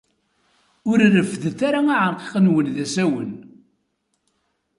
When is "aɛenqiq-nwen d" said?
1.97-2.77